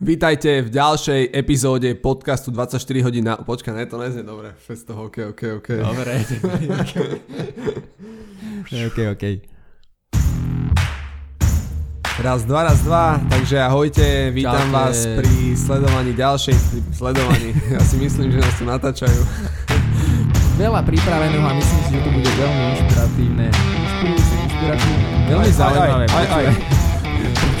[0.00, 3.36] Vítajte v ďalšej epizóde podcastu 24 hodín na...
[3.36, 4.56] Počkaj, ne, to neznie dobre.
[4.56, 5.68] Fest toho, ok, ok, ok.
[5.76, 6.24] Dobre.
[8.88, 9.24] ok, ok.
[12.16, 13.20] Raz, dva, raz, dva.
[13.28, 14.72] Takže ahojte, vítam Čaute.
[14.72, 16.56] vás pri sledovaní ďalšej...
[16.56, 17.52] Pri sledovaní.
[17.76, 19.20] Ja si myslím, že nás tu natáčajú.
[20.64, 23.46] Veľa pripraveného a myslím si, že to bude veľmi inšpiratívne.
[23.52, 25.08] Inšpirujúce, inšpiratívne.
[25.28, 26.04] Veľmi aj, zaujímavé.
[26.08, 26.79] aj, aj, aj.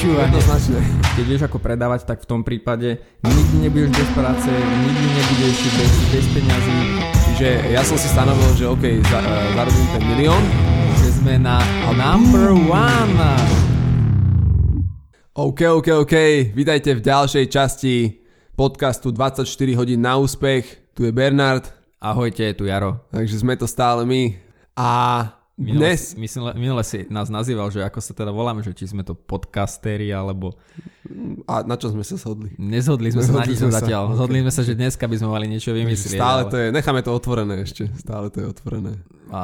[0.00, 0.32] Počúvanie.
[0.32, 0.80] Jednoznačne.
[1.12, 5.92] Keď vieš ako predávať, tak v tom prípade nikdy nebudeš bez práce, nikdy nebudeš bez,
[6.08, 6.78] bez peňazí,
[7.28, 10.40] Čiže ja som si stanovil, že OK, za, uh, zarobím ten milión.
[11.04, 11.60] že sme na
[11.92, 13.12] number one.
[15.36, 16.14] OK, OK, OK.
[16.56, 18.24] Vítajte v ďalšej časti
[18.56, 19.44] podcastu 24
[19.76, 20.96] hodín na úspech.
[20.96, 21.68] Tu je Bernard,
[22.00, 23.04] Ahojte, je tu Jaro.
[23.12, 24.32] takže sme to stále my.
[24.72, 25.28] A
[25.60, 26.16] Minule, dnes...
[26.16, 30.08] minule, minule si nás nazýval, že ako sa teda voláme, že či sme to podcasteri,
[30.08, 30.56] alebo
[31.44, 32.56] A na čo sme sa shodli?
[32.56, 34.02] nezhodli sme sa na Nezhodli nič zatiaľ.
[34.08, 34.16] ok.
[34.16, 36.16] Zhodli sme sa, že dneska by sme mali niečo vymyslieť.
[36.16, 36.50] Stále ale...
[36.50, 37.92] to je, necháme to otvorené ešte.
[37.94, 39.04] Stále to je otvorené.
[39.28, 39.42] A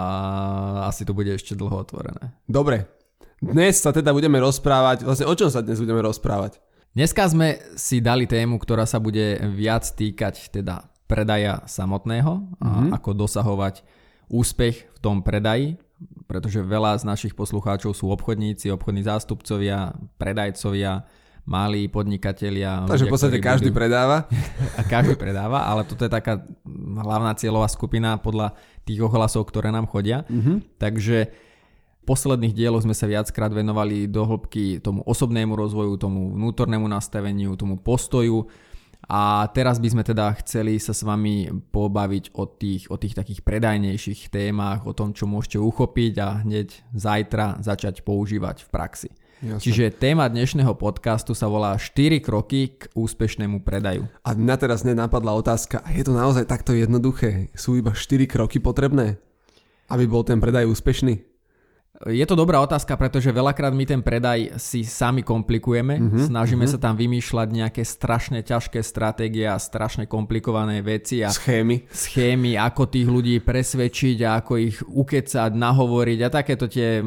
[0.88, 2.32] asi to bude ešte dlho otvorené.
[2.42, 2.88] Dobre.
[3.36, 6.56] Dnes sa teda budeme rozprávať, vlastne o čom sa dnes budeme rozprávať?
[6.96, 12.96] Dneska sme si dali tému, ktorá sa bude viac týkať teda predaja samotného a Mhm.
[12.96, 13.84] ako dosahovať
[14.26, 15.76] úspech v tom predaji,
[16.26, 21.06] pretože veľa z našich poslucháčov sú obchodníci, obchodní zástupcovia, predajcovia,
[21.46, 22.84] malí podnikatelia.
[22.90, 24.26] Takže v podstate každý budujú- predáva.
[24.78, 26.42] a každý predáva, ale toto je taká
[26.98, 30.26] hlavná cieľová skupina podľa tých ohlasov, ktoré nám chodia.
[30.26, 30.76] Mhm.
[30.76, 31.18] Takže
[32.02, 37.58] v posledných dieloch sme sa viackrát venovali do hĺbky tomu osobnému rozvoju, tomu vnútornému nastaveniu,
[37.58, 38.46] tomu postoju.
[39.06, 43.46] A teraz by sme teda chceli sa s vami pobaviť o tých, o tých takých
[43.46, 49.10] predajnejších témach, o tom, čo môžete uchopiť a hneď zajtra začať používať v praxi.
[49.36, 49.62] Jasne.
[49.62, 54.08] Čiže téma dnešného podcastu sa volá 4 kroky k úspešnému predaju.
[54.24, 57.52] A mňa teraz nenapadla otázka, a je to naozaj takto jednoduché?
[57.52, 59.20] Sú iba 4 kroky potrebné,
[59.92, 61.35] aby bol ten predaj úspešný?
[62.04, 65.96] Je to dobrá otázka, pretože veľakrát my ten predaj si sami komplikujeme.
[65.96, 71.88] Mhm, Snažíme sa tam vymýšľať nejaké strašne ťažké stratégie a strašne komplikované veci a Schémy.
[71.88, 77.00] schémy, ako tých ľudí presvedčiť a ako ich ukecať, nahovoriť a takéto tie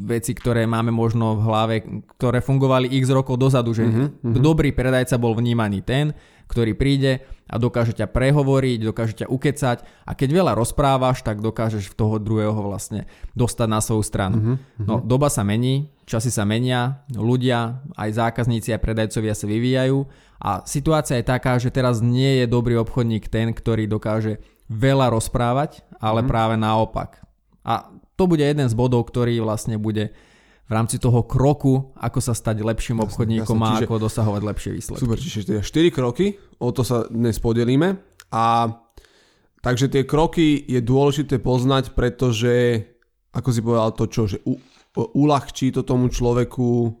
[0.00, 1.76] veci, ktoré máme možno v hlave,
[2.16, 6.16] ktoré fungovali x rokov dozadu, že Mhm, dobrý predajca bol vnímaný ten,
[6.50, 11.94] ktorý príde a dokáže ťa prehovoriť, dokáže ťa ukecať a keď veľa rozprávaš, tak dokážeš
[11.94, 13.06] toho druhého vlastne
[13.38, 14.36] dostať na svoju stranu.
[14.38, 19.98] Mhm, No, doba sa mení, časy sa menia, ľudia, aj zákazníci, aj predajcovia sa vyvíjajú
[20.42, 25.86] a situácia je taká, že teraz nie je dobrý obchodník ten, ktorý dokáže veľa rozprávať,
[26.02, 27.22] ale práve naopak.
[27.62, 30.14] A to bude jeden z bodov, ktorý vlastne bude
[30.70, 34.70] v rámci toho kroku, ako sa stať lepším obchodníkom jasne, a čiže- ako dosahovať lepšie
[34.78, 35.02] výsledky.
[35.02, 37.98] Super, čiže teda 4 kroky, o to sa dnes podelíme.
[38.30, 38.70] A
[39.66, 42.86] takže tie kroky je dôležité poznať, pretože,
[43.34, 44.62] ako si povedal to čo, že u,
[44.94, 46.94] uľahčí to tomu človeku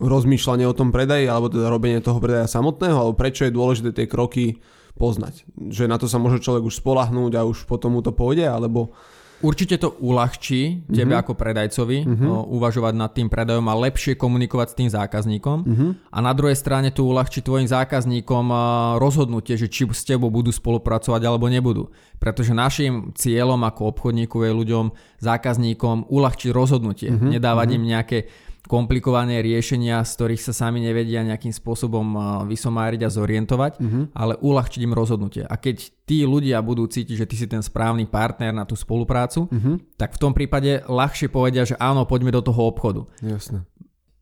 [0.00, 4.08] rozmýšľanie o tom predaji, alebo teda robenie toho predaja samotného, alebo prečo je dôležité tie
[4.08, 4.64] kroky
[4.96, 5.44] poznať.
[5.60, 8.96] Že na to sa môže človek už spolahnúť a už potom mu to pôjde, alebo
[9.40, 11.20] Určite to uľahčí tebe Mhm.
[11.24, 15.58] ako predajcovi o, uvažovať nad tým predajom a lepšie komunikovať s tým zákazníkom.
[15.64, 15.86] Mhm.
[16.12, 18.52] A na druhej strane to uľahčí tvojim zákazníkom
[19.00, 21.88] rozhodnutie, že či s tebou budú spolupracovať alebo nebudú.
[22.20, 24.84] Pretože našim cieľom ako obchodníku je ľuďom,
[25.24, 27.08] zákazníkom uľahčiť rozhodnutie.
[27.08, 27.40] Mhm.
[27.40, 28.18] Nedávať im nejaké
[28.66, 32.04] komplikované riešenia, z ktorých sa sami nevedia nejakým spôsobom
[32.44, 34.00] vysomáriť a zorientovať, Mhm.
[34.12, 35.42] ale uľahčiť im rozhodnutie.
[35.42, 39.48] A keď tí ľudia budú cítiť, že ty si ten správny partner na tú spoluprácu,
[39.48, 39.96] Mhm.
[39.96, 43.06] tak v tom prípade ľahšie povedia, že áno, poďme do toho obchodu.
[43.20, 43.64] Jasné.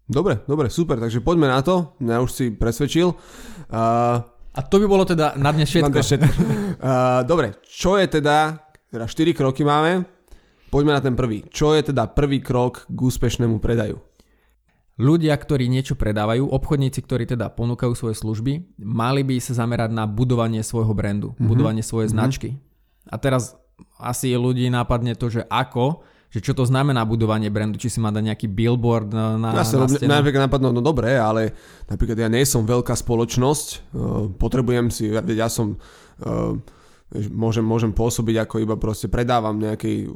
[0.09, 1.93] Dobre, dobre, super, takže poďme na to.
[2.01, 3.13] Mňa už si presvedčil.
[3.69, 4.25] Uh,
[4.59, 5.87] A to by bolo teda na dnes všetko.
[5.87, 6.31] Mám to všetko.
[6.81, 10.03] Uh, dobre, čo je teda, teda 4 kroky máme,
[10.67, 11.45] poďme na ten prvý.
[11.47, 14.01] Čo je teda prvý krok k úspešnému predaju?
[14.99, 20.11] Ľudia, ktorí niečo predávajú, obchodníci, ktorí teda ponúkajú svoje služby, mali by sa zamerať na
[20.11, 22.59] budovanie svojho brandu, budovanie svojej značky.
[23.07, 23.55] A teraz
[24.03, 28.11] asi ľudí nápadne to, že ako, že čo to znamená budovanie brandu, či si má
[28.11, 30.11] dať nejaký billboard na, na, Ja sa na stenu.
[30.11, 31.55] napríklad napadlo, no dobre, ale
[31.89, 35.81] napríklad ja nie som veľká spoločnosť, uh, potrebujem si, ja, ja som,
[36.27, 36.53] uh,
[37.33, 40.11] môžem, môžem pôsobiť ako iba proste predávam nejakej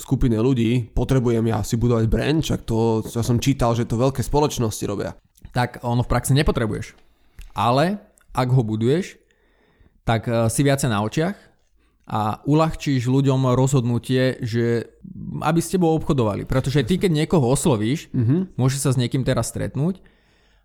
[0.00, 4.20] skupine ľudí, potrebujem ja si budovať brand, čak to, ja som čítal, že to veľké
[4.20, 5.14] spoločnosti robia.
[5.52, 6.94] tak ono v praxi nepotrebuješ.
[7.52, 7.98] Ale
[8.30, 9.18] ak ho buduješ,
[10.02, 11.36] tak eh, si viacej na očiach
[12.10, 14.90] a uľahčíš ľuďom rozhodnutie, že
[15.42, 16.42] aby s tebou obchodovali.
[16.42, 18.58] Pretože ty, keď niekoho oslovíš, Mhm.
[18.58, 20.02] môže sa s niekým teraz stretnúť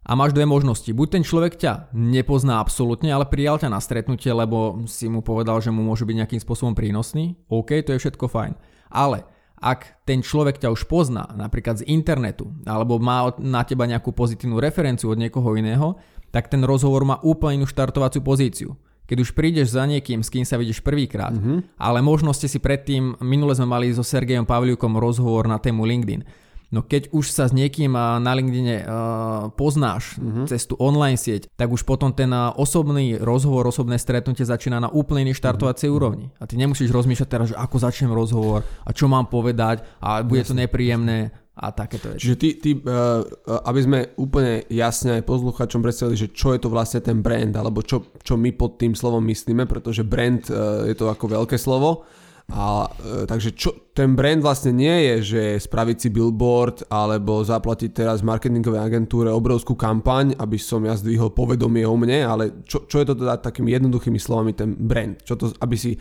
[0.06, 0.86] A máš dve možnosti.
[0.94, 5.58] Buď ten človek ťa nepozná absolútne, ale prijal ťa na stretnutie, lebo si mu povedal,
[5.66, 7.34] že mu môže byť nejakým spôsobom prínosný.
[7.50, 8.54] OK, to je všetko fajn.
[8.90, 9.26] Ale
[9.60, 14.62] ak ten človek ťa už pozná, napríklad z internetu, alebo má na teba nejakú pozitívnu
[14.62, 15.98] referenciu od niekoho iného,
[16.30, 18.76] tak ten rozhovor má úplne inú štartovaciu pozíciu.
[19.06, 21.78] Keď už prídeš za niekým, s kým sa vidíš prvýkrát, mm-hmm.
[21.78, 26.45] ale možno ste si predtým, minule sme mali so Sergejom Pavliukom rozhovor na tému LinkedIn
[26.74, 30.50] No keď už sa s niekým na LinkedIn uh, poznáš uh-huh.
[30.50, 35.30] cez tú online sieť, tak už potom ten osobný rozhovor, osobné stretnutie začína na úplne
[35.30, 35.98] inej štartovacej uh-huh.
[35.98, 36.26] úrovni.
[36.42, 40.42] A ty nemusíš rozmýšľať teraz, že ako začnem rozhovor a čo mám povedať a bude
[40.42, 42.28] to nepríjemné a takéto veci.
[42.28, 43.24] Čiže ty, ty uh,
[43.64, 47.80] aby sme úplne jasne aj posluchačom predstavili, že čo je to vlastne ten brand, alebo
[47.80, 52.04] čo, čo my pod tým slovom myslíme, pretože brand uh, je to ako veľké slovo,
[52.46, 57.90] a, e, takže čo, ten brand vlastne nie je, že spraviť si billboard alebo zaplatiť
[58.06, 63.02] teraz marketingovej agentúre obrovskú kampaň, aby som ja zdvihol povedomie o mne, ale čo, čo
[63.02, 65.18] je to teda takými jednoduchými slovami ten brand?
[65.26, 65.98] Čo to, aby si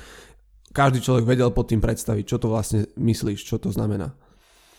[0.68, 4.12] každý človek vedel pod tým predstaviť, čo to vlastne myslíš, čo to znamená?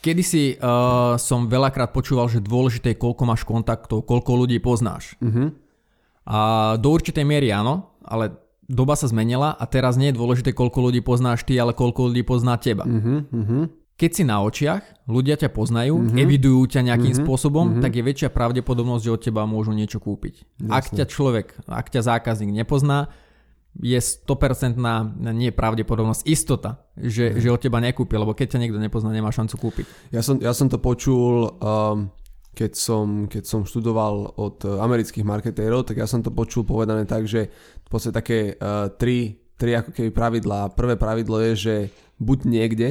[0.06, 5.18] Kedy si uh, som veľakrát počúval, že dôležité je, koľko máš kontaktov, koľko ľudí poznáš.
[5.18, 5.50] Uh-huh.
[6.30, 6.38] A
[6.78, 11.02] do určitej miery áno, ale doba sa zmenila a teraz nie je dôležité, koľko ľudí
[11.06, 12.86] poznáš ty, ale koľko ľudí pozná teba.
[12.86, 13.64] Uh-huh, uh-huh.
[13.96, 16.20] Keď si na očiach, ľudia ťa poznajú, uh-huh.
[16.20, 17.26] evidujú ťa nejakým uh-huh.
[17.26, 17.84] spôsobom, uh-huh.
[17.86, 20.66] tak je väčšia pravdepodobnosť, že od teba môžu niečo kúpiť.
[20.66, 20.74] Jasne.
[20.74, 23.14] Ak ťa človek, ak ťa zákazník nepozná,
[23.76, 24.80] je 100%
[25.36, 27.42] nie pravdepodobnosť, istota, že, uh-huh.
[27.44, 29.86] že od teba nekúpi, lebo keď ťa niekto nepozná, nemá šancu kúpiť.
[30.16, 32.12] Ja som, ja som to počul um,
[32.56, 37.04] keď som, keď som študoval od eh, amerických marketérov, tak ja som to počul povedané
[37.04, 37.52] tak, že
[37.86, 40.74] v podstate také uh, tri, tri ako keby pravidlá.
[40.74, 41.76] Prvé pravidlo je, že
[42.18, 42.90] buď niekde,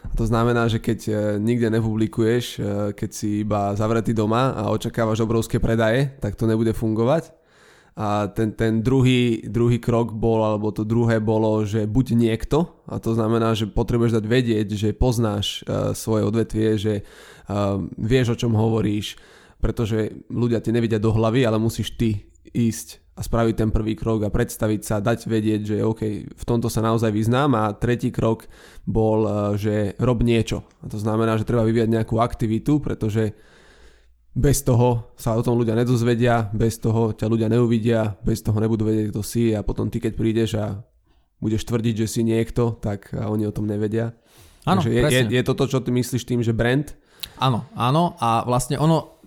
[0.00, 2.64] a to znamená, že keď uh, nikde nepublikuješ, uh,
[2.96, 7.39] keď si iba zavretý doma a očakávaš obrovské predaje, tak to nebude fungovať.
[8.00, 12.96] A ten, ten druhý, druhý krok bol, alebo to druhé bolo, že buď niekto, a
[12.96, 18.40] to znamená, že potrebuješ dať vedieť, že poznáš uh, svoje odvetvie, že uh, vieš, o
[18.40, 19.20] čom hovoríš,
[19.60, 22.24] pretože ľudia ti nevidia do hlavy, ale musíš ty
[22.56, 26.72] ísť a spraviť ten prvý krok a predstaviť sa, dať vedieť, že OK, v tomto
[26.72, 28.48] sa naozaj vyznám a tretí krok
[28.88, 30.64] bol, uh, že rob niečo.
[30.80, 33.36] A to znamená, že treba vyvíjať nejakú aktivitu, pretože
[34.30, 38.86] bez toho sa o tom ľudia nedozvedia, bez toho ťa ľudia neuvidia, bez toho nebudú
[38.86, 40.78] vedieť, kto si a potom ty, keď prídeš a
[41.42, 44.14] budeš tvrdiť, že si niekto, tak oni o tom nevedia.
[44.68, 46.94] Áno, je, je, je toto, čo ty myslíš tým, že brand?
[47.40, 49.18] Áno, áno a vlastne ono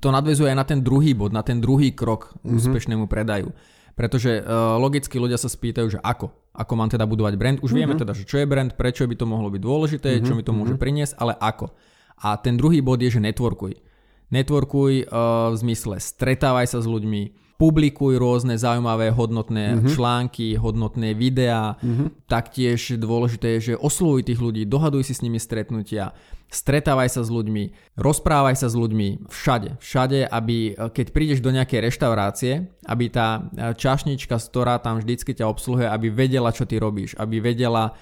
[0.00, 2.56] to nadvezuje aj na ten druhý bod, na ten druhý krok mm-hmm.
[2.56, 3.52] úspešnému predaju.
[3.92, 6.32] Pretože uh, logicky ľudia sa spýtajú, že ako?
[6.56, 7.58] Ako mám teda budovať brand?
[7.60, 7.76] Už mm-hmm.
[7.76, 10.26] vieme teda, že čo je brand, prečo by to mohlo byť dôležité, mm-hmm.
[10.26, 10.80] čo mi to môže mhm.
[10.80, 11.76] priniesť, ale ako?
[12.24, 13.91] A ten druhý bod je, že networkuj
[14.32, 19.90] networkuj uh, v zmysle stretávaj sa s ľuďmi, publikuj rôzne zaujímavé hodnotné mm-hmm.
[19.94, 21.78] články, hodnotné videá.
[21.78, 22.26] Mm-hmm.
[22.26, 26.10] Taktiež dôležité je, že oslovuj tých ľudí, dohaduj si s nimi stretnutia,
[26.52, 31.48] stretávaj sa s ľuďmi, rozprávaj sa s ľuďmi všade, všade, aby eh, keď prídeš do
[31.48, 32.52] nejakej reštaurácie,
[32.84, 37.40] aby tá eh, čašnička, ktorá tam vždycky ťa obsluhuje, aby vedela, čo ty robíš, aby
[37.40, 37.96] vedela,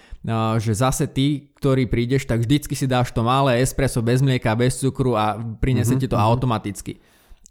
[0.61, 4.77] že zase ty, ktorý prídeš, tak vždycky si dáš to malé espresso bez mlieka, bez
[4.77, 6.05] cukru a prinesie mm-hmm.
[6.05, 6.25] ti to mhm.
[6.29, 6.93] automaticky.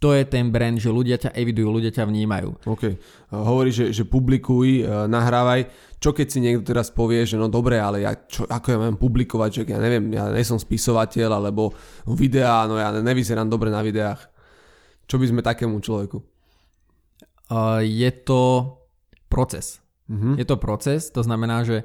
[0.00, 2.64] To je ten brand, že ľudia ťa evidujú, ľudia ťa vnímajú.
[2.64, 2.96] OK.
[3.36, 5.68] Hovorí, že, že publikuj, e, nahrávaj.
[6.00, 8.96] Čo keď si niekto teraz povie, že no dobre, ale ja, čo, ako ja mám
[8.96, 11.76] publikovať, že ja neviem, ja nie som spisovateľ, alebo
[12.08, 14.24] videá, no ja nevyzerám dobre na videách.
[15.04, 16.16] Čo by sme takému človeku?
[17.52, 18.72] Uh, je to
[19.28, 19.84] proces.
[20.08, 20.32] Uh-huh.
[20.40, 21.84] Je to proces, to znamená, že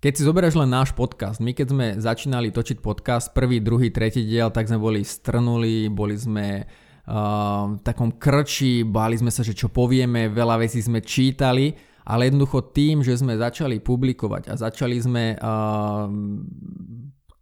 [0.00, 4.24] keď si zoberieš len náš podcast, my keď sme začínali točiť podcast, prvý, druhý, tretí
[4.24, 6.64] diel, tak sme boli strnuli, boli sme
[7.06, 11.72] uh, takom krči, báli sme sa, že čo povieme, veľa vecí sme čítali,
[12.04, 16.06] ale jednoducho tým, že sme začali publikovať a začali sme uh,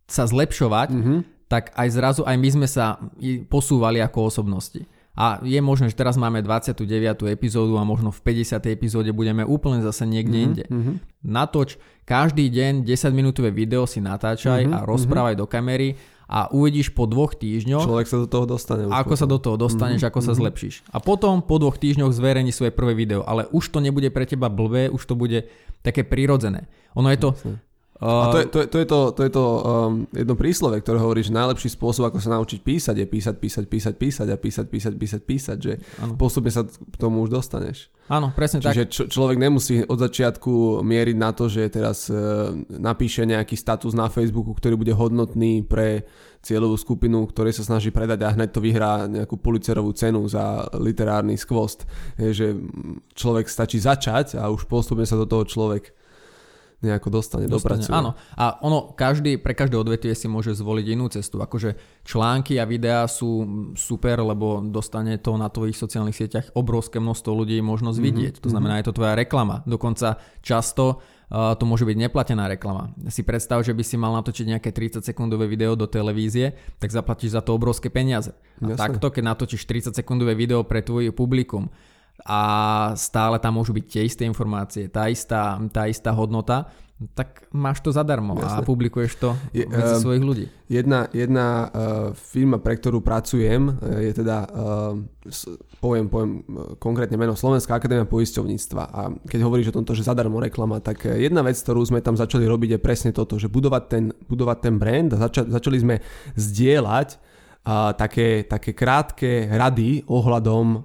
[0.09, 1.19] sa zlepšovať, mm-hmm.
[1.49, 3.01] tak aj zrazu aj my sme sa
[3.49, 4.85] posúvali ako osobnosti.
[5.19, 6.87] A je možné, že teraz máme 29.
[7.27, 8.63] epizódu a možno v 50.
[8.71, 10.47] epizóde budeme úplne zase niekde mm-hmm.
[10.47, 10.65] inde.
[10.71, 10.95] Mm-hmm.
[11.27, 11.75] Natoč
[12.07, 14.79] každý deň 10 minútové video si natáčaj mm-hmm.
[14.79, 15.51] a rozprávaj mm-hmm.
[15.51, 15.89] do kamery
[16.29, 18.85] a uvidíš po dvoch týždňoch, Človek sa do toho dostane.
[18.93, 20.13] Ako sa do toho dostaneš, mm-hmm.
[20.13, 20.39] ako sa mhm.
[20.45, 20.75] zlepšíš.
[20.93, 24.53] A potom po dvoch týždňoch zverejni svoje prvé video, ale už to nebude pre teba
[24.53, 25.49] blbé, už to bude
[25.81, 26.69] také prirodzené.
[26.93, 27.31] Ono je to,
[27.99, 31.03] A to je to, je, to, je to, to, je to um, jedno príslove, ktoré
[31.03, 34.67] hovorí, že najlepší spôsob, ako sa naučiť písať, je písať, písať, písať, písať a písať,
[34.71, 36.15] písať, písať, písať, že ano.
[36.15, 37.91] postupne sa k tomu už dostaneš.
[38.07, 38.75] Áno, presne Čiže tak.
[38.95, 44.07] Čiže človek nemusí od začiatku mieriť na to, že teraz uh, napíše nejaký status na
[44.07, 46.07] Facebooku, ktorý bude hodnotný pre
[46.39, 51.35] cieľovú skupinu, ktorej sa snaží predať a hneď to vyhrá nejakú policerovú cenu za literárny
[51.35, 51.83] skvost.
[52.15, 52.47] Je, že
[53.19, 55.98] človek stačí začať a už postupne sa do toho človek
[56.79, 57.91] nejako dostane, dostane dopracuje.
[57.91, 58.15] Áno.
[58.39, 61.43] A ono, každý, pre každé odvetvie si môže zvoliť inú cestu.
[61.43, 61.75] Akože
[62.07, 63.43] články a videá sú
[63.75, 68.15] super, lebo dostane to na tvojich sociálnych sieťach obrovské množstvo ľudí možnosť mm-hmm.
[68.15, 68.35] vidieť.
[68.47, 68.81] To znamená, mhm.
[68.81, 69.67] je to tvoja reklama.
[69.67, 72.95] Dokonca často uh, to môže byť neplatená reklama.
[73.11, 77.35] Si predstav, že by si mal natočiť nejaké 30 sekundové video do televízie, tak zaplatíš
[77.35, 78.39] za to obrovské peniaze.
[78.63, 81.75] A takto, keď natočíš 30 sekundové video pre tvoj publikum,
[82.27, 82.41] a
[82.99, 86.67] stále tam môžu byť tie isté informácie, tá istá, tá istá hodnota,
[87.15, 88.59] tak máš to zadarmo Jasne.
[88.59, 90.45] a publikuješ to je, medzi uh, svojich ľudí.
[90.67, 91.71] Jedna, jedna uh,
[92.11, 94.99] firma, pre ktorú pracujem, uh, je teda, uh,
[95.79, 96.43] poviem, poviem
[96.83, 101.47] konkrétne meno Slovenská akadémia poisťovníctva a keď hovoríš o tomto, že zadarmo reklama, tak jedna
[101.47, 105.15] vec, ktorú sme tam začali robiť je presne toto, že budovať ten, budovať ten brand
[105.15, 105.95] a zača, začali sme
[106.35, 107.28] zdieľať
[107.69, 110.83] a také, také krátke rady ohľadom uh,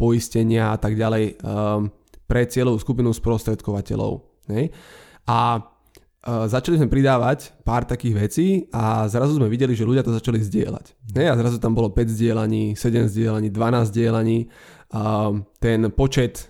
[0.00, 1.84] poistenia a tak ďalej uh,
[2.24, 4.24] pre cieľovú skupinu sprostredkovateľov.
[4.48, 4.72] Ne?
[5.28, 10.16] A uh, začali sme pridávať pár takých vecí a zrazu sme videli, že ľudia to
[10.16, 10.96] začali zdieľať.
[11.12, 11.28] Ne?
[11.28, 14.38] A zrazu tam bolo 5 zdieľaní, 7 zdieľaní, 12 zdieľaní.
[15.58, 16.46] Ten počet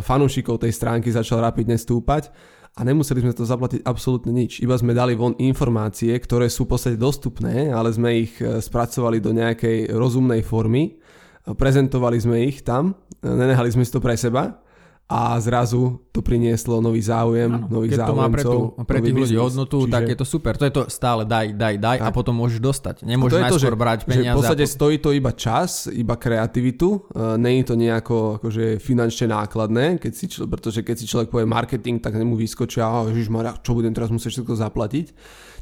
[0.00, 2.30] fanúšikov tej stránky začal rapidne stúpať
[2.76, 4.62] a nemuseli sme to zaplatiť absolútne nič.
[4.62, 9.18] Iba sme dali von informácie, ktoré sú v podstate dostupné, ale sme ich e, spracovali
[9.18, 10.96] do nejakej rozumnej formy,
[11.44, 14.62] prezentovali sme ich tam, e, nenehali sme si to pre seba
[15.10, 18.14] a zrazu to prinieslo nový záujem, ano, nových keď záujemcov.
[18.14, 19.90] To má pre, tú, pre tých ľudí hodnotu, čiže...
[19.90, 20.52] tak je to super.
[20.54, 22.06] To je to stále daj, daj, daj tak.
[22.06, 22.94] a potom môžeš dostať.
[23.02, 24.22] Nemôžeš najskôr to, že, brať peniaze.
[24.22, 24.74] Že v podstate po...
[24.78, 27.10] stojí to iba čas, iba kreativitu.
[27.10, 31.98] Uh, je to nejako akože finančne nákladné, keď si, pretože keď si človek povie marketing,
[31.98, 35.06] tak nemu vyskočia, oh, Maria, čo budem teraz musieť všetko zaplatiť.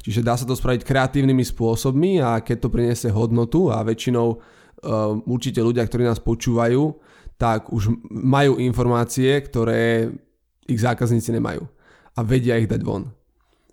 [0.05, 5.17] Čiže dá sa to spraviť kreatívnymi spôsobmi a keď to priniesie hodnotu a väčšinou uh,
[5.25, 10.11] určite ľudia, ktorí nás počúvajú, tak už majú informácie, ktoré
[10.67, 11.65] ich zákazníci nemajú.
[12.19, 13.15] A vedia ich dať von.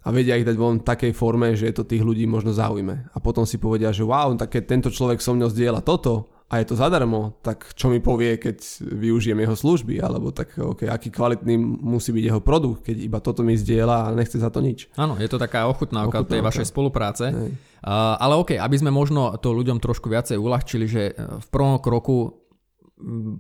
[0.05, 3.10] A vedia ich dať von v takej forme, že to tých ľudí možno zaujme.
[3.10, 6.62] A potom si povedia, že wow, tak keď tento človek so mnou zdieľa toto a
[6.62, 11.10] je to zadarmo, tak čo mi povie, keď využijem jeho služby, alebo tak okay, aký
[11.10, 14.93] kvalitný musí byť jeho produkt, keď iba toto mi zdieľa a nechce za to nič.
[14.93, 16.38] Áno, je to taká ochutnávka, ochutnávka.
[16.38, 17.25] tej vašej spolupráce.
[17.34, 22.44] Uh, ale OK, aby sme možno to ľuďom trošku viacej uľahčili, že v prvom kroku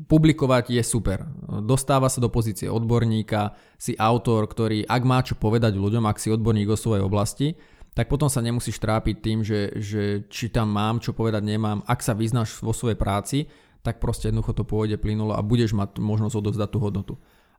[0.05, 1.23] publikovať je super.
[1.63, 6.27] Dostáva sa do pozície odborníka, si autor, ktorý ak má čo povedať ľuďom, ak si
[6.27, 7.55] odborník o svojej oblasti,
[7.95, 11.79] tak potom sa nemusíš trápiť tým, že, že či tam mám čo povedať, nemám.
[11.87, 13.47] Ak sa vyznáš vo svojej práci,
[13.79, 17.13] tak proste jednoducho to pôjde plynulo a budeš mať možnosť odovzdať tú hodnotu.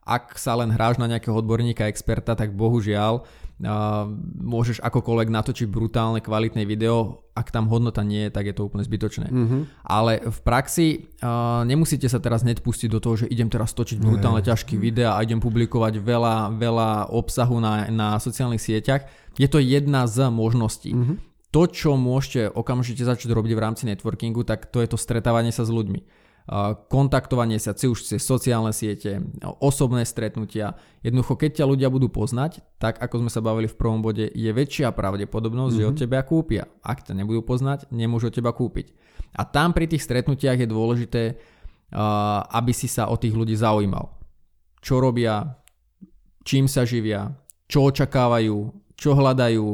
[0.06, 4.04] Ak sa len hráš na nejakého odborníka, experta, tak bohužiaľ Uh,
[4.36, 8.84] môžeš akokoľvek natočiť brutálne kvalitné video, ak tam hodnota nie je, tak je to úplne
[8.84, 9.32] zbytočné.
[9.32, 9.80] Mm-hmm.
[9.80, 13.96] Ale v praxi uh, nemusíte sa teraz hneď pustiť do toho, že idem teraz točiť
[13.96, 14.52] brutálne mm-hmm.
[14.52, 19.08] ťažké videá a idem publikovať veľa, veľa obsahu na, na sociálnych sieťach.
[19.40, 20.92] Je to jedna z možností.
[20.92, 21.16] Mm-hmm.
[21.56, 25.64] To, čo môžete okamžite začať robiť v rámci networkingu, tak to je to stretávanie sa
[25.64, 26.25] s ľuďmi
[26.86, 29.18] kontaktovanie sa, či už cez sociálne siete,
[29.58, 30.78] osobné stretnutia.
[31.02, 34.50] Jednoducho, keď ťa ľudia budú poznať, tak ako sme sa bavili v prvom bode, je
[34.54, 35.90] väčšia pravdepodobnosť, mm-hmm.
[35.90, 36.02] že od mhm.
[36.06, 36.70] teba kúpia.
[36.86, 38.94] Ak ťa nebudú poznať, nemôžu od teba kúpiť.
[39.34, 41.22] A tam pri tých stretnutiach je dôležité,
[42.54, 44.14] aby si sa o tých ľudí zaujímal.
[44.78, 45.58] Čo robia,
[46.46, 47.34] čím sa živia,
[47.66, 49.66] čo očakávajú, čo hľadajú,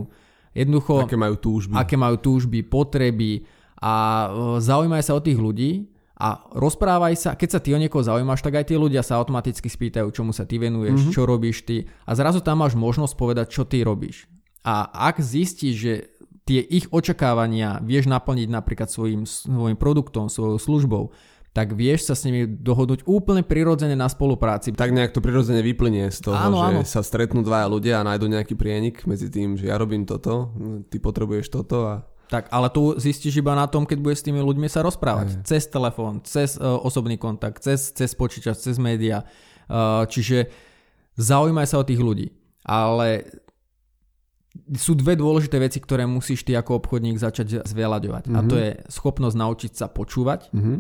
[0.56, 1.04] jednoducho...
[1.04, 1.76] Aké majú túžby.
[1.76, 3.44] Aké majú túžby, potreby
[3.76, 5.91] a zaujímaj sa o tých ľudí
[6.22, 9.66] a rozprávaj sa, keď sa ty o niekoho zaujímaš, tak aj tí ľudia sa automaticky
[9.66, 11.14] spýtajú, čomu sa ty venuješ, mm-hmm.
[11.18, 14.30] čo robíš ty a zrazu tam máš možnosť povedať, čo ty robíš.
[14.62, 15.94] A ak zistíš, že
[16.46, 21.10] tie ich očakávania vieš naplniť napríklad svojim, svojim produktom, svojou službou,
[21.52, 24.72] tak vieš sa s nimi dohodnúť úplne prirodzene na spolupráci.
[24.72, 26.80] Tak nejak to prirodzene vyplynie z toho, áno, že áno.
[26.88, 30.56] sa stretnú dvaja ľudia a nájdu nejaký prienik medzi tým, že ja robím toto,
[30.88, 31.94] ty potrebuješ toto a
[32.32, 35.28] tak, ale tu zistíš iba na tom, keď budeš s tými ľuďmi sa rozprávať.
[35.36, 35.44] Aj.
[35.44, 39.28] Cez telefón, cez uh, osobný kontakt, cez, cez počítač, cez média.
[39.68, 40.48] Uh, čiže
[41.20, 42.32] zaujímaj sa o tých ľudí.
[42.64, 43.28] Ale
[44.72, 48.24] sú dve dôležité veci, ktoré musíš ty ako obchodník začať zveľaďovať.
[48.28, 48.38] Mm-hmm.
[48.40, 48.62] A to mhm.
[48.64, 50.48] je schopnosť naučiť sa počúvať.
[50.56, 50.78] Mm-hmm.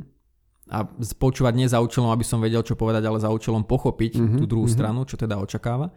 [0.72, 0.88] A
[1.20, 4.38] počúvať nie za účelom, aby som vedel, čo povedať, ale za účelom pochopiť mm-hmm.
[4.40, 4.72] tú druhú mm-hmm.
[4.80, 5.92] stranu, čo teda očakáva.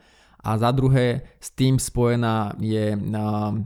[0.45, 2.93] A za druhé s tým spojená je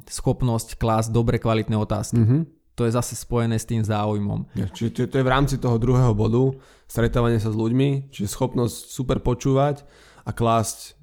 [0.08, 2.24] schopnosť klásť dobre kvalitné otázky.
[2.24, 2.40] Mhm.
[2.80, 4.56] To je zase spojené s tým záujmom.
[4.56, 6.56] Ja, čiže to, to je v rámci toho druhého bodu,
[6.88, 9.84] stretávanie sa s ľuďmi, čiže schopnosť super počúvať
[10.24, 10.96] a klásť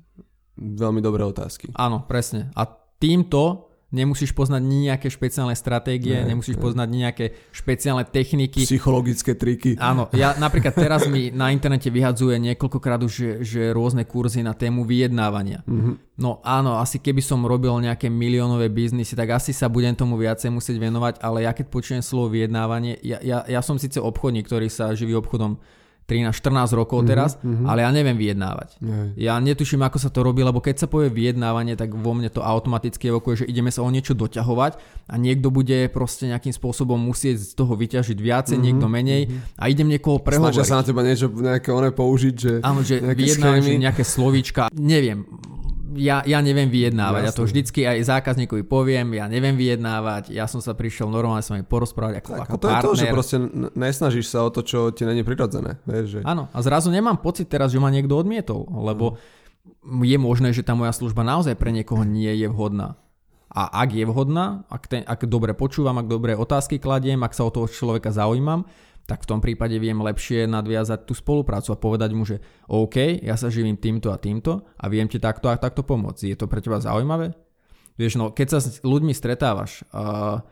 [0.57, 1.69] veľmi dobré otázky.
[1.77, 2.49] Áno, presne.
[2.57, 2.65] A
[2.97, 6.63] týmto nemusíš poznať nejaké špeciálne stratégie, Ne, nemusíš ne.
[6.63, 7.25] poznať nejaké
[7.55, 8.67] špeciálne techniky.
[8.67, 9.79] Psychologické triky.
[9.79, 14.59] Áno, ja napríklad teraz mi na internete vyhadzuje niekoľkokrát už, že, že rôzne kurzy na
[14.59, 15.63] tému vyjednávania.
[15.71, 16.19] Mhm.
[16.19, 20.49] No áno, asi keby som robil nejaké miliónové biznisy, tak asi sa budem tomu viacej
[20.49, 24.73] musieť venovať, ale ja keď počujem slovo vyjednávanie, ja, ja, ja som síce obchodník, ktorý
[24.73, 25.61] sa živí obchodom
[26.07, 27.35] 13-14 rokov teraz,
[27.67, 28.79] ale ja neviem vyjednávať.
[28.79, 29.11] Nie.
[29.19, 32.47] Ja netuším, ako sa to robí, lebo keď sa povie vyjednávanie, tak vo mne to
[32.47, 34.79] automaticky evokuje, že ideme sa o niečo doťahovať
[35.11, 39.91] a niekto bude proste nejakým spôsobom musieť z toho vyťažiť viacej, niekto menej a idem
[39.91, 40.63] niekoho Snažia prehovoriť.
[40.63, 43.75] sa na teba niečo, nejaké one použiť, že Áno, že schémy.
[43.83, 45.27] nejaké slovíčka, neviem.
[45.97, 50.61] Ja, ja neviem vyjednávať, ja to vždycky aj zákazníkovi poviem, ja neviem vyjednávať, ja som
[50.61, 53.01] sa prišiel normálne s vami porozprávať ako, Tak, ako a to je to, partner.
[53.01, 53.37] že proste
[53.73, 55.81] nesnažíš sa o to, čo ti není prirodzené.
[55.89, 56.19] Vieš, že...
[56.23, 59.19] Áno, a zrazu nemám pocit teraz, že ma niekto odmietol, lebo
[60.05, 62.95] je možné, že tá moja služba naozaj pre niekoho nie je vhodná.
[63.51, 67.47] A ak je vhodná, ak, ten, ak dobre počúvam, ak dobré otázky kladiem, ak sa
[67.47, 68.69] o toho človeka zaujímam,
[69.07, 73.39] tak v tom prípade viem lepšie nadviazať tú spoluprácu a povedať mu, že OK, ja
[73.39, 76.27] sa živím týmto a týmto a viem ti takto a takto pomôcť.
[76.27, 77.31] Je to pre teba zaujímavé?
[77.97, 80.43] Vieš, no keď sa s ľuďmi stretávaš a,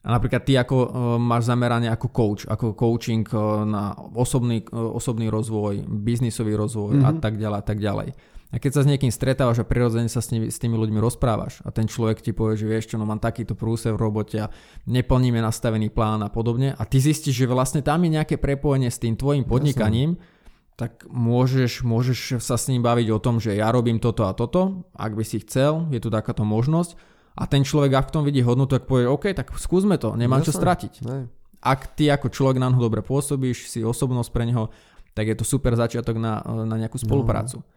[0.00, 0.88] a napríklad ty ako uh,
[1.18, 7.08] máš zameranie ako coach, ako coaching uh, na osobný, uh, osobný rozvoj, biznisový rozvoj mm-hmm.
[7.10, 8.08] a tak ďalej a tak ďalej.
[8.48, 11.60] A keď sa s niekým stretávaš a prirodzene sa s, nimi, s tými ľuďmi rozprávaš
[11.64, 14.48] a ten človek ti povie, že vieš čo, no mám takýto prúse v robote a
[14.88, 19.04] neplníme nastavený plán a podobne a ty zistíš, že vlastne tam je nejaké prepojenie s
[19.04, 20.16] tým tvojim podnikaním,
[20.80, 24.88] tak môžeš, môžeš sa s ním baviť o tom, že ja robím toto a toto,
[24.96, 26.96] ak by si chcel, je tu takáto možnosť
[27.36, 30.40] a ten človek, ak v tom vidí hodnotu, tak povie, OK, tak skúsme to, nemám
[30.40, 30.62] čo Jasné.
[30.64, 30.92] stratiť.
[31.04, 31.28] Ne.
[31.60, 34.72] Ak ty ako človek na ňo dobre pôsobíš, si osobnosť pre neho,
[35.12, 37.60] tak je to super začiatok na, na nejakú spoluprácu.
[37.60, 37.76] No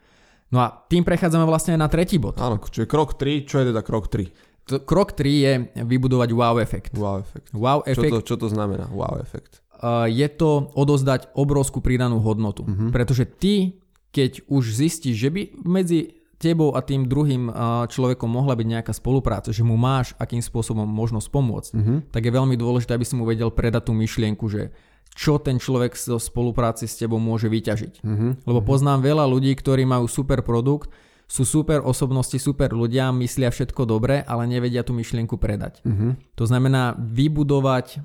[0.60, 2.36] a tým prechádzame vlastne na tretí bod.
[2.42, 4.28] Áno, čiže krok 3, čo je teda krok 3?
[4.68, 6.92] To, krok 3 je vybudovať wow efekt.
[6.94, 7.50] Wow efekt.
[7.56, 8.92] Wow Čo efekt to, čo to znamená?
[8.92, 9.64] Wow efekt.
[9.82, 12.64] uh, je to odozdať obrovskú pridanú hodnotu.
[12.64, 12.90] Mm-hmm.
[12.94, 13.82] Pretože ty,
[14.14, 18.94] keď už zistíš, že by medzi tebou a tým druhým uh, človekom mohla byť nejaká
[18.98, 21.98] spolupráca, že mu máš akým spôsobom možnosť pomôcť, mm-hmm.
[22.10, 24.74] tak je veľmi dôležité, aby si mu vedel predať tú myšlienku, že
[25.12, 27.94] čo ten človek zo spolupráci s tebou môže vyťažiť.
[28.02, 28.32] Mm-hmm.
[28.48, 30.92] Lebo poznám veľa ľudí, ktorí majú super produkt,
[31.28, 35.80] sú super osobnosti, super ľudia, myslia všetko dobre, ale nevedia tú myšlienku predať.
[35.84, 36.36] Mm-hmm.
[36.36, 38.04] To znamená vybudovať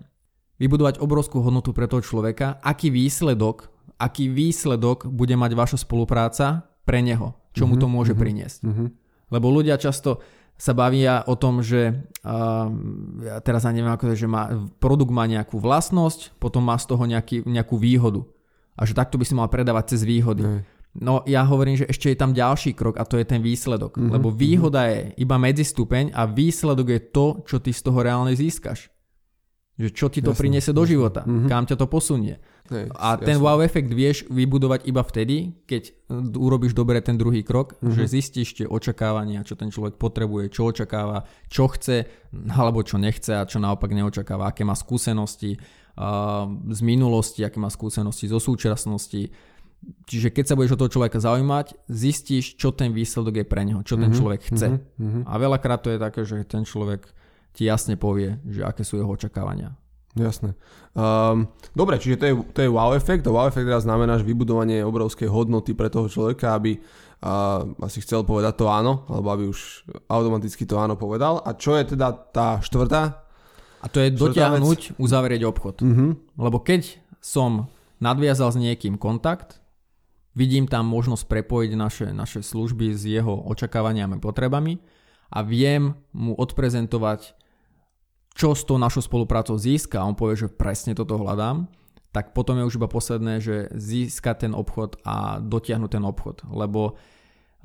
[0.56, 3.68] vybudovať obrovskú hodnotu pre toho človeka, aký výsledok,
[4.00, 8.64] aký výsledok bude mať vaša spolupráca pre neho, čo mu to môže priniesť.
[9.28, 10.22] Lebo ľudia často
[10.56, 11.92] sa bavia o tom, že
[12.24, 12.66] uh,
[13.20, 14.48] ja teraz ja neviem, ako to že má,
[14.80, 18.24] produkt má nejakú vlastnosť, potom má z toho nejaký, nejakú výhodu.
[18.76, 20.44] A že takto by si mal predávať cez výhody.
[20.44, 20.64] Ne.
[20.96, 24.00] No ja hovorím, že ešte je tam ďalší krok a to je ten výsledok.
[24.00, 24.12] Mm-hmm.
[24.16, 28.88] Lebo výhoda je iba medzistupeň a výsledok je to, čo ty z toho reálne získaš.
[29.76, 31.52] Že čo ti to Jasné, priniesie do života, Mhm.
[31.52, 32.40] kam ťa to posunie.
[32.66, 33.44] Hej, A ten jasné.
[33.44, 37.92] wow efekt vieš vybudovať iba vtedy, keď uh, urobíš dobre ten druhý krok, Mhm.
[37.92, 42.04] že zistíš tie očakávania, čo ten človek potrebuje, čo očakáva, čo chce,
[42.50, 45.56] alebo čo nechce a čo naopak neočakáva, aké má skúsenosti
[45.96, 49.30] uh, z minulosti, aké má skúsenosti zo súčasnosti.
[50.08, 53.84] Čiže keď sa budeš o toho človeka zaujímať, zistíš, čo ten výsledok je pre neho,
[53.84, 54.82] čo ten človek chce.
[54.98, 55.28] mhm.
[55.28, 57.06] A veľakrát to je také, že ten človek
[57.52, 59.76] ti jasne povie, že aké sú jeho očakávania.
[60.16, 60.56] Jasné.
[60.96, 64.24] Um, dobre, čiže to je, to je wow efekt a wow efekt teraz znamená, že
[64.24, 69.44] vybudovanie obrovskej hodnoty pre toho človeka, aby uh, asi chcel povedať to áno, alebo aby
[69.52, 71.44] už automaticky to áno povedal.
[71.44, 73.28] A čo je teda tá štvrtá?
[73.84, 75.84] A to je dotiahnuť, uzavrieť obchod.
[75.84, 76.40] Mhm.
[76.40, 77.68] Lebo keď som
[78.00, 79.60] nadviazal s niekým kontakt,
[80.32, 84.80] vidím tam možnosť prepojiť naše, naše služby s jeho očakávaniami a potrebami
[85.32, 87.34] a viem mu odprezentovať,
[88.36, 91.64] čo s tou našou spoluprácou získa a on povie, že presne toto hľadám,
[92.12, 96.44] tak potom je už iba posledné, že získať ten obchod a dotiahnuť ten obchod.
[96.52, 97.00] Lebo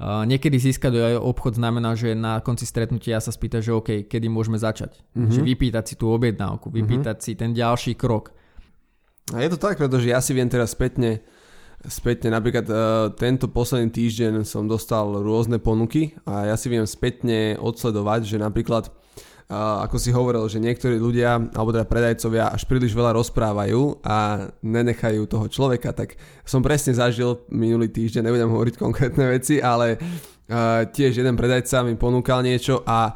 [0.01, 4.33] Uh, niekedy získať aj obchod znamená, že na konci stretnutia sa spýta, že OK, kedy
[4.33, 4.97] môžeme začať.
[5.13, 5.29] Mm-hmm.
[5.29, 7.27] Že vypýtať si tú objednávku, vypýtať mm-hmm.
[7.29, 8.33] si ten ďalší krok.
[9.29, 11.21] A je to tak, pretože ja si viem teraz spätne,
[11.85, 17.61] spätne napríklad uh, tento posledný týždeň som dostal rôzne ponuky a ja si viem spätne
[17.61, 18.89] odsledovať, že napríklad
[19.51, 25.27] ako si hovoril, že niektorí ľudia, alebo teda predajcovia až príliš veľa rozprávajú a nenechajú
[25.27, 26.15] toho človeka, tak
[26.47, 31.99] som presne zažil minulý týždeň, nebudem hovoriť konkrétne veci, ale uh, tiež jeden predajca mi
[31.99, 33.11] ponúkal niečo a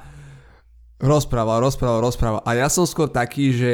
[0.99, 2.41] rozprával, rozprával, rozprával.
[2.43, 3.71] A ja som skôr taký, že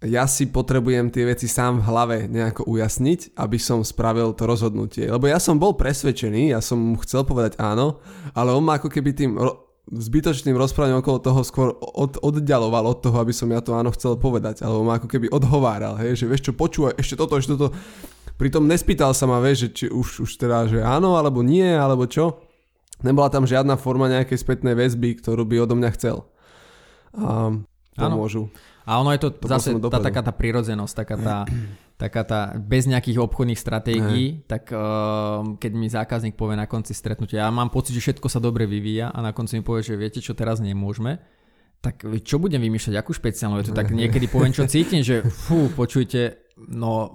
[0.00, 5.04] ja si potrebujem tie veci sám v hlave nejako ujasniť, aby som spravil to rozhodnutie.
[5.04, 8.00] Lebo ja som bol presvedčený, ja som mu chcel povedať áno,
[8.32, 9.36] ale on ma ako keby tým
[9.90, 14.14] zbytočným rozprávaním okolo toho skôr od, oddialoval od toho, aby som ja to áno chcel
[14.14, 14.62] povedať.
[14.62, 17.74] Alebo ma ako keby odhováral, hej, že vieš čo, počúvaj, ešte toto, ešte toto.
[18.38, 22.06] Pritom nespýtal sa ma, vieš, že či už, už teda, že áno, alebo nie, alebo
[22.06, 22.40] čo.
[23.02, 26.24] Nebola tam žiadna forma nejakej spätnej väzby, ktorú by odo mňa chcel.
[27.16, 27.52] A
[27.98, 28.48] pomôžu.
[28.48, 28.88] Áno.
[28.90, 31.36] A ono je to, to zase tá, taká tá prirodzenosť, taká tá,
[32.00, 37.44] taká tá bez nejakých obchodných stratégií, tak uh, keď mi zákazník povie na konci stretnutia,
[37.44, 40.24] ja mám pocit, že všetko sa dobre vyvíja a na konci mi povie, že viete
[40.24, 41.20] čo, teraz nemôžeme,
[41.84, 46.40] tak čo budem vymýšľať, akú špeciálnu vetu, tak niekedy poviem, čo cítim, že fú, počujte,
[46.56, 47.12] no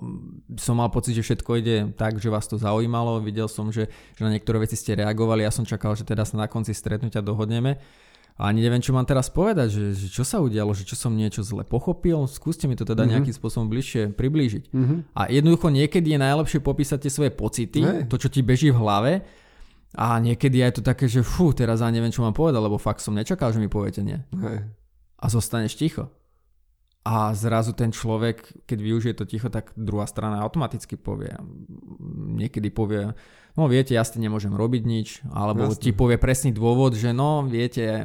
[0.54, 4.22] som mal pocit, že všetko ide tak, že vás to zaujímalo, videl som, že, že
[4.22, 7.82] na niektoré veci ste reagovali, ja som čakal, že teda sa na konci stretnutia dohodneme
[8.36, 11.16] a ani neviem, čo mám teraz povedať, že, že čo sa udialo, že čo som
[11.16, 12.28] niečo zle pochopil.
[12.28, 13.12] Skúste mi to teda mm-hmm.
[13.16, 14.76] nejakým spôsobom bližšie priblížiť.
[14.76, 15.00] Mm-hmm.
[15.16, 18.04] A jednoducho niekedy je najlepšie popísať tie svoje pocity, hey.
[18.12, 19.24] to, čo ti beží v hlave.
[19.96, 23.00] A niekedy je to také, že fú, teraz ja neviem, čo mám povedať, lebo fakt
[23.00, 24.20] som nečakal, že mi poviete nie.
[24.36, 24.68] Hey.
[25.16, 26.12] A zostaneš ticho.
[27.08, 31.32] A zrazu ten človek, keď využije to ticho, tak druhá strana automaticky povie.
[32.36, 33.16] Niekedy povie,
[33.56, 35.82] no viete, ja s tým nemôžem robiť nič, alebo Jasne.
[35.82, 38.04] ti povie presný dôvod, že no viete,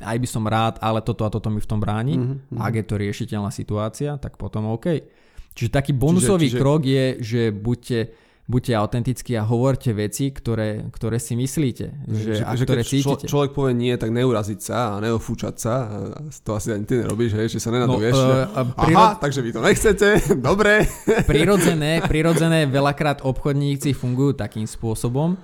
[0.00, 2.16] aj by som rád, ale toto a toto mi v tom bráni.
[2.16, 2.56] Mm-hmm.
[2.56, 5.04] Ak je to riešiteľná situácia, tak potom OK.
[5.52, 6.62] Čiže taký bonusový čiže, čiže...
[6.62, 7.98] krok je, že buďte
[8.48, 12.88] buďte autentickí a hovorte veci, ktoré, ktoré si myslíte že, že, a že ktoré keď
[12.88, 13.26] cítite.
[13.28, 15.74] Člo, človek povie nie, tak neuraziť sa a neofúčať sa.
[15.84, 15.96] A
[16.40, 18.16] to asi ani ty nerobíš, hej, že sa nenaduješ.
[18.16, 19.04] No, uh, prírod...
[19.04, 20.08] Aha, takže vy to nechcete,
[20.48, 20.88] dobre.
[21.28, 25.36] prirodzené, prirodzené, veľakrát obchodníci fungujú takým spôsobom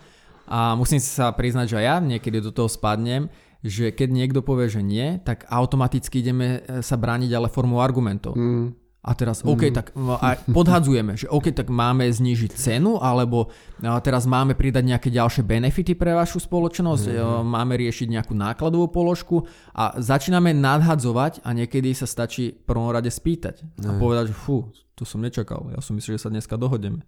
[0.49, 3.29] a musím sa priznať, že ja niekedy do toho spadnem,
[3.61, 8.37] že keď niekto povie, že nie, tak automaticky ideme sa brániť ale formou argumentov.
[8.37, 8.84] Mm.
[9.05, 9.75] A teraz, OK, mm.
[9.77, 13.53] tak a podhadzujeme, že OK, tak máme znížiť cenu, alebo
[14.01, 17.45] teraz máme pridať nejaké ďalšie benefity pre vašu spoločnosť, mm.
[17.45, 19.45] máme riešiť nejakú nákladovú položku
[19.77, 23.85] a začíname nadhadzovať a niekedy sa stačí v prvom rade spýtať mm.
[23.85, 27.05] a povedať, že fú, to som nečakal, ja som myslel, že sa dneska dohodneme.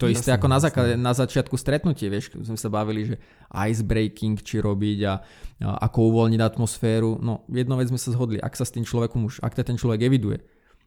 [0.00, 3.16] To jasne, isté ako na, zaka- na začiatku stretnutie, vieš, sme sa bavili, že
[3.70, 5.14] ice breaking, či robiť a,
[5.62, 7.22] a ako uvoľniť atmosféru.
[7.22, 10.02] No, jedno vec sme sa zhodli, ak sa s tým človekom už, ak ten človek
[10.06, 10.42] eviduje,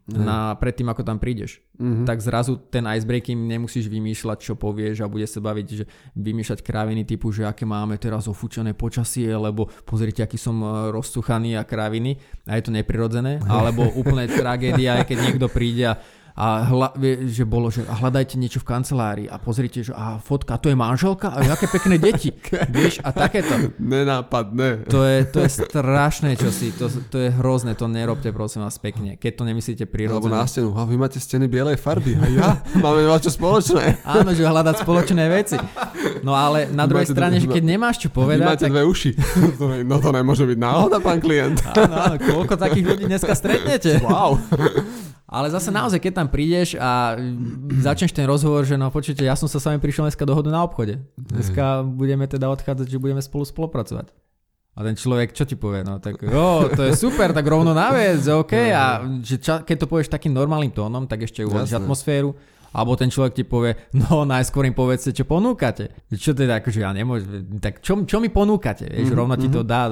[0.06, 1.65] na, predtým, ako tam prídeš.
[1.82, 2.06] Mm-hmm.
[2.06, 7.10] Tak zrazu ten icebreaking nemusíš vymýšľať, čo povieš a bude sa baviť, že vymýšľať kráviny
[7.10, 12.22] typu, že aké máme teraz ofúčané počasie, lebo pozrite, aký som e, rozsuchaný a kráviny
[12.46, 15.98] a je to neprirodzené, alebo úplne tragédia je, keď niekto príde a
[16.36, 16.91] a hla,
[17.32, 21.32] že bolo, že hľadajte niečo v kancelárii a pozrite, že a fotka, to je manželka
[21.32, 22.36] a aké pekné deti,
[22.76, 23.71] vieš, a takéto.
[23.80, 24.84] Nenápadné.
[24.91, 29.15] To je, to je strašné čosi, to, to je hrozné, to nerobte prosím vás pekne,
[29.15, 30.28] keď to nemyslíte prirodzene.
[30.28, 32.50] Alebo na stenu, a vy máte steny bielej farby a ja,
[32.84, 34.04] máme čo spoločné.
[34.04, 35.56] Áno, že hľadať spoločné veci.
[36.19, 38.43] No ale na druhej strane, že keď nemáš čo povedať...
[38.43, 38.74] Vy máte tak...
[38.76, 39.12] dve uši.
[39.86, 41.62] No to nemôže byť náhoda, pán klient.
[41.63, 44.02] Áno, áno, koľko takých ľudí dneska stretnete.
[44.04, 44.41] Wow.
[45.36, 47.19] Ale zase naozaj, keď tam prídeš a
[47.84, 50.63] začneš ten rozhovor, že no počujte, ja som sa s vami prišiel dneska dohodu na
[50.63, 51.04] obchode.
[51.19, 54.15] Dneska budeme teda odchádzať, že budeme spolu spolupracovať.
[54.76, 55.84] A ten človek, čo ti povie?
[55.84, 58.56] No tak, o, to je super, tak rovno na vec, OK.
[58.80, 62.32] A že ča, keď to povieš takým normálnym tónom, tak ešte uvoľníš atmosféru.
[62.76, 65.95] Alebo ten človek ti povie, no najskôr im povedzte, čo ponúkate.
[66.12, 68.88] Čo teda, akože ja nemôžem, tak čo, čo mi ponúkate?
[68.88, 69.19] Vieš, mm-hmm.
[69.19, 69.67] rovno ti to mhm.
[69.67, 69.84] dá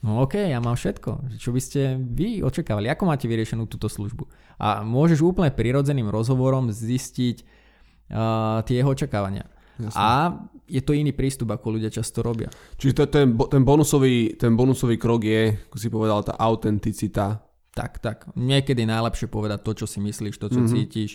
[0.00, 1.36] No OK, ja mám všetko.
[1.36, 2.88] Čo by ste vy očakávali?
[2.88, 4.24] Ako máte vyriešenú túto službu?
[4.56, 7.44] A môžeš úplne prirodzeným rozhovorom zistiť
[8.08, 9.44] uh, tie jeho očakávania.
[9.76, 10.00] Jasne.
[10.00, 10.08] A
[10.64, 12.48] je to iný prístup, ako ľudia často robia.
[12.80, 17.40] Čiže to, ten, ten, bonusový, ten bonusový krok je, ako si povedal, tá autenticita.
[17.72, 18.16] Tak, tak.
[18.36, 20.72] Niekedy najlepšie povedať to, čo si myslíš, to, čo mm-hmm.
[20.72, 21.10] cítiš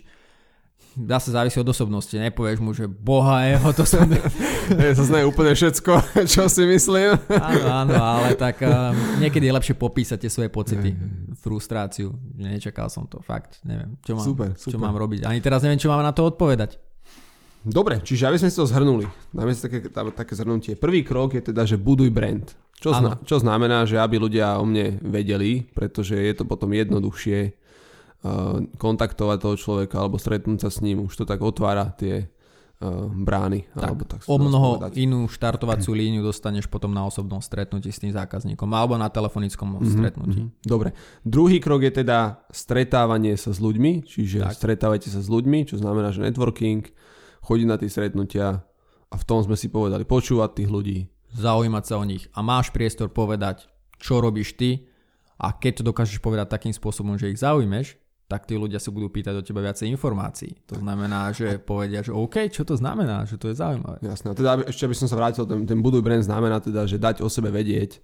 [0.96, 2.16] zase závisí od osobnosti.
[2.16, 4.08] Nepovieš mu, že boha jeho, to som...
[4.88, 5.92] je to zne úplne všetko,
[6.34, 7.20] čo si myslím.
[7.28, 10.96] áno, áno, ale tak uh, niekedy je lepšie popísať tie svoje pocity,
[11.44, 12.16] frustráciu.
[12.40, 13.60] Nečakal som to, fakt.
[13.68, 14.72] Neviem, čo mám, super, super.
[14.72, 15.28] čo mám robiť.
[15.28, 16.80] Ani teraz neviem, čo mám na to odpovedať.
[17.66, 20.78] Dobre, čiže aby sme si to zhrnuli, dáme si také, také zhrnutie.
[20.78, 22.46] Prvý krok je teda, že buduj brand.
[22.78, 27.65] Čo, zna, čo znamená, že aby ľudia o mne vedeli, pretože je to potom jednoduchšie
[28.80, 33.70] kontaktovať toho človeka alebo stretnúť sa s ním, už to tak otvára tie uh, brány.
[33.76, 34.98] Tak, alebo tak o mnoho povedať.
[34.98, 39.94] inú štartovaciu líniu dostaneš potom na osobnom stretnutí s tým zákazníkom alebo na telefonickom mm-hmm,
[39.94, 40.42] stretnutí.
[40.42, 40.66] Mm-hmm.
[40.66, 40.98] Dobre.
[41.22, 44.58] Druhý krok je teda stretávanie sa s ľuďmi, čiže tak.
[44.58, 46.82] stretávajte sa s ľuďmi, čo znamená, že networking,
[47.46, 48.66] chodiť na tie stretnutia
[49.06, 50.98] a v tom sme si povedali počúvať tých ľudí,
[51.36, 53.70] zaujímať sa o nich a máš priestor povedať,
[54.02, 54.90] čo robíš ty
[55.38, 59.14] a keď to dokážeš povedať takým spôsobom, že ich zaujmeš, tak tí ľudia sa budú
[59.14, 60.58] pýtať o teba viacej informácií.
[60.74, 64.02] To znamená, že povedia, že OK, čo to znamená, že to je zaujímavé.
[64.02, 67.22] Jasné, teda ešte by som sa vrátil, ten, ten buduj brand znamená teda, že dať
[67.22, 68.02] o sebe vedieť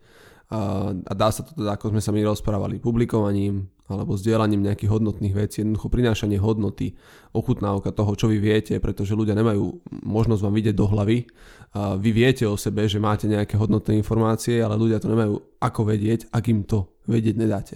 [0.52, 4.92] a, a dá sa to teda, ako sme sa my rozprávali, publikovaním alebo zdieľaním nejakých
[4.92, 6.96] hodnotných vecí, jednoducho prinášanie hodnoty,
[7.36, 11.28] ochutnávka toho, čo vy viete, pretože ľudia nemajú možnosť vám vidieť do hlavy.
[11.72, 15.82] A vy viete o sebe, že máte nejaké hodnotné informácie, ale ľudia to nemajú ako
[15.88, 17.76] vedieť, ak im to vedieť nedáte.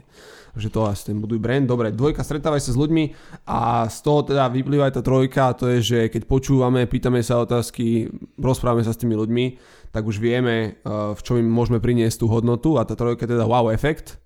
[0.56, 1.67] Takže to asi ten buduj brand.
[1.67, 3.12] Dobre, dvojka, stretávaj sa s ľuďmi
[3.43, 7.43] a z toho teda vyplýva aj tá trojka, to je, že keď počúvame, pýtame sa
[7.43, 8.08] otázky,
[8.39, 9.45] rozprávame sa s tými ľuďmi,
[9.91, 13.36] tak už vieme, eh, v čom im môžeme priniesť tú hodnotu a tá trojka je
[13.36, 14.19] teda wow efekt,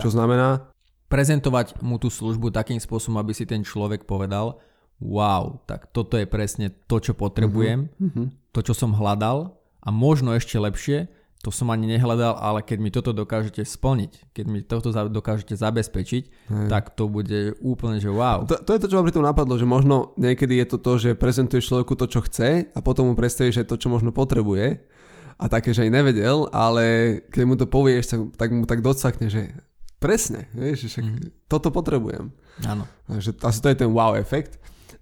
[0.00, 0.16] čo tak.
[0.16, 0.72] znamená?
[1.08, 4.60] Prezentovať mu tú službu takým spôsobom, aby si ten človek povedal,
[5.00, 8.26] wow, tak toto je presne to, čo potrebujem, uh-huh.
[8.52, 12.90] to, čo som hľadal a možno ešte lepšie, to som ani nehľadal, ale keď mi
[12.90, 16.66] toto dokážete splniť, keď mi toto dokážete zabezpečiť, Hej.
[16.66, 18.42] tak to bude úplne, že wow.
[18.42, 20.92] To, to je to, čo ma pri tom napadlo, že možno niekedy je to to,
[20.98, 24.82] že prezentuješ človeku to, čo chce a potom mu predstavíš aj to, čo možno potrebuje
[25.38, 29.30] a také, že aj nevedel, ale keď mu to povieš, tak, tak mu tak docakne,
[29.30, 29.54] že
[29.98, 31.46] presne, vieš, že mm.
[31.50, 32.30] toto potrebujem.
[32.66, 32.86] Áno.
[33.06, 34.58] Takže asi to je ten wow efekt.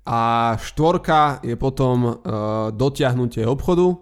[0.07, 2.15] A štvorka je potom uh,
[2.71, 3.97] dotiahnutie obchodu,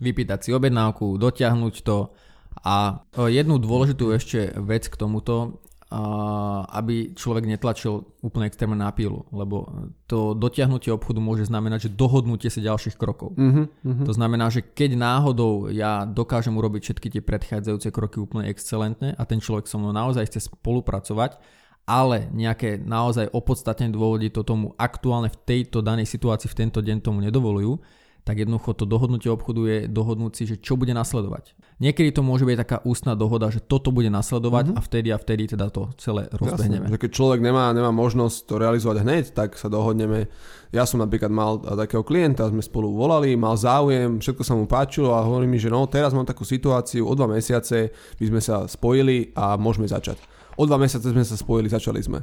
[0.00, 2.12] vypýtať si objednávku, dotiahnuť to
[2.60, 9.66] a jednu dôležitú ešte vec k tomuto, aby človek netlačil úplne extrémne na pílu, lebo
[10.06, 13.34] to dotiahnutie obchodu môže znamenať, že dohodnutie si ďalších krokov.
[13.34, 14.06] Uh-huh, uh-huh.
[14.06, 19.22] To znamená, že keď náhodou ja dokážem urobiť všetky tie predchádzajúce kroky úplne excelentne a
[19.26, 21.42] ten človek so mnou naozaj chce spolupracovať,
[21.90, 27.02] ale nejaké naozaj opodstatnené dôvody to tomu aktuálne v tejto danej situácii v tento deň
[27.02, 27.82] tomu nedovolujú,
[28.24, 31.56] tak jednoducho to dohodnutie obchodu je dohodnúť si, že čo bude nasledovať.
[31.80, 34.78] Niekedy to môže byť taká ústna dohoda, že toto bude nasledovať mm-hmm.
[34.78, 36.92] a vtedy a vtedy teda to celé rozbehneme.
[36.92, 40.28] Jasne, keď človek nemá, nemá možnosť to realizovať hneď, tak sa dohodneme.
[40.76, 45.16] Ja som napríklad mal takého klienta, sme spolu volali, mal záujem, všetko sa mu páčilo
[45.16, 48.68] a hovorí mi, že no teraz mám takú situáciu, o dva mesiace by sme sa
[48.68, 50.20] spojili a môžeme začať.
[50.60, 52.20] O dva mesiace sme sa spojili, začali sme.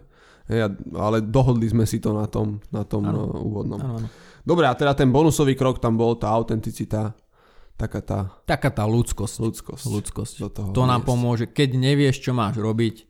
[0.47, 3.35] Ja, ale dohodli sme si to na tom, na tom ano.
[3.35, 3.79] úvodnom.
[3.83, 4.07] Ano, ano.
[4.47, 7.11] Dobre, a teda ten bonusový krok tam bol tá autenticita,
[7.75, 8.19] taká tá...
[8.47, 9.35] Taká tá ľudskosť.
[9.43, 9.83] Ľudskosť.
[9.91, 10.33] ľudskosť.
[10.39, 11.51] Do toho to nám pomôže.
[11.51, 13.03] Keď nevieš, čo máš robiť,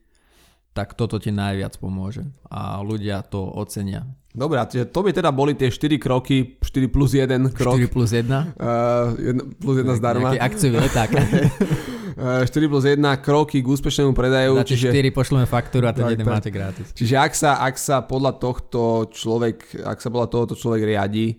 [0.74, 2.26] tak toto ti najviac pomôže.
[2.50, 4.10] A ľudia to ocenia.
[4.34, 7.78] Dobre, čiže to by teda boli tie 4 kroky, 4 plus 1 krok.
[7.82, 8.26] 4 plus 1?
[8.58, 10.34] Uh, plus 1 zdarma.
[10.34, 11.10] Nejaký akciový leták.
[12.18, 14.58] 4 eh, plus 1 kroky k úspešnému predaju.
[14.66, 14.90] Za čiže...
[14.90, 16.90] 4 pošleme faktúru a ten jeden máte gratis.
[16.98, 21.38] Čiže ak sa, ak sa podľa tohto človek, ak sa podľa tohoto človek riadi,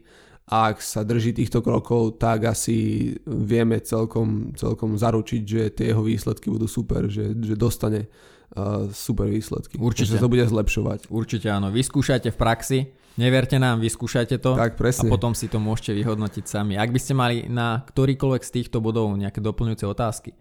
[0.49, 6.49] ak sa drží týchto krokov, tak asi vieme celkom, celkom zaručiť, že tie jeho výsledky
[6.49, 8.09] budú super, že, že dostane
[8.57, 9.77] uh, super výsledky.
[9.77, 10.17] Určite.
[10.17, 11.13] Že sa to bude zlepšovať.
[11.13, 11.69] Určite áno.
[11.69, 12.79] Vyskúšajte v praxi,
[13.21, 15.05] neverte nám, vyskúšajte to tak, presne.
[15.05, 16.81] a potom si to môžete vyhodnotiť sami.
[16.81, 20.33] Ak by ste mali na ktorýkoľvek z týchto bodov nejaké doplňujúce otázky,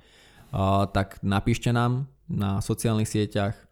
[0.95, 3.66] tak napíšte nám na sociálnych sieťach,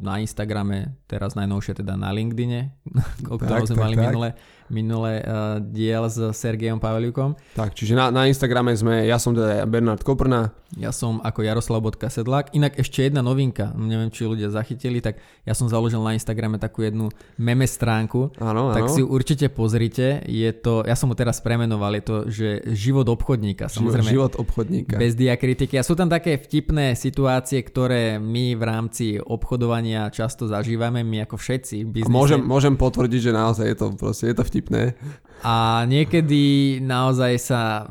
[0.00, 2.72] na Instagrame, teraz najnovšie teda na LinkedIne,
[3.32, 4.04] o ktorom sme tak, mali tak.
[4.08, 4.28] minule,
[4.72, 7.36] minulé uh, diel s Sergejom Paveliukom.
[7.52, 10.56] Tak, čiže na, na Instagrame sme, ja som teda Bernard Koprna.
[10.80, 12.56] Ja som ako Jaroslav.sedlák.
[12.56, 16.80] Inak ešte jedna novinka, neviem, či ľudia zachytili, tak ja som založil na Instagrame takú
[16.80, 18.32] jednu meme stránku.
[18.40, 20.24] Áno, tak si určite pozrite.
[20.24, 23.68] Je to, ja som ho teraz premenoval, je to, že život obchodníka.
[23.68, 24.96] Samozrejme, život obchodníka.
[24.96, 25.76] Bez diakritiky.
[25.76, 29.04] A sú tam také vtipné situácie, ktoré my v rámci
[29.42, 32.06] obchodovania často zažívame, my ako všetci.
[32.06, 34.94] Môžem, môžem potvrdiť, že naozaj je to, proste, je to vtipné.
[35.42, 37.90] A niekedy naozaj sa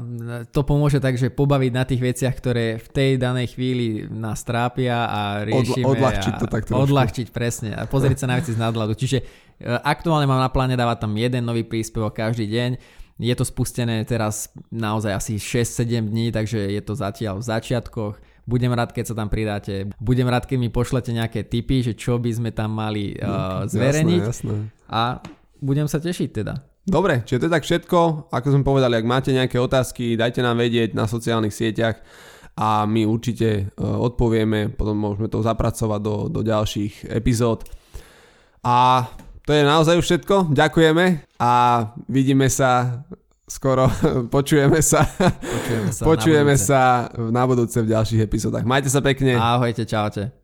[0.55, 5.11] to pomôže tak, že pobaviť na tých veciach, ktoré v tej danej chvíli nás trápia
[5.11, 5.83] a riešime.
[5.83, 6.79] Odla- odľahčiť to tak trošku.
[6.87, 7.75] Odľahčiť, presne.
[7.75, 8.95] A pozrieť sa na veci z nadhľadu.
[8.95, 9.23] Čiže e,
[9.67, 12.79] aktuálne mám na pláne dávať tam jeden nový príspevok každý deň.
[13.19, 18.15] Je to spustené teraz naozaj asi 6-7 dní, takže je to zatiaľ v začiatkoch.
[18.51, 19.87] Budem rád, keď sa tam pridáte.
[19.95, 24.21] Budem rád, keď mi pošlete nejaké tipy, že čo by sme tam mali uh, zverejniť.
[24.27, 24.55] Jasné, jasné.
[24.91, 25.23] A
[25.63, 26.59] budem sa tešiť teda.
[26.83, 28.27] Dobre, čiže to je tak všetko.
[28.33, 32.03] Ako sme povedali, ak máte nejaké otázky, dajte nám vedieť na sociálnych sieťach
[32.57, 37.63] a my určite e, odpovieme, potom môžeme to zapracovať do, do ďalších epizód.
[38.65, 39.07] A
[39.45, 40.51] to je naozaj už všetko.
[40.51, 41.05] Ďakujeme
[41.37, 41.51] a
[42.09, 43.01] vidíme sa
[43.51, 43.91] skoro,
[44.35, 46.71] počujeme sa, počujeme sa, počujeme na, budúce.
[46.71, 46.81] sa
[47.19, 48.63] na budúce v ďalších epizódach.
[48.63, 49.35] Majte sa pekne.
[49.35, 50.40] Ahojte, čaute.